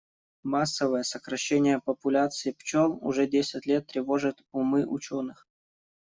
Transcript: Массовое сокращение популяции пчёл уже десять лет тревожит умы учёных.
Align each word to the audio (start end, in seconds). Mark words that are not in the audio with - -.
Массовое 0.41 1.03
сокращение 1.03 1.79
популяции 1.79 2.53
пчёл 2.57 2.97
уже 3.03 3.27
десять 3.27 3.67
лет 3.67 3.85
тревожит 3.85 4.41
умы 4.51 4.87
учёных. 4.87 5.45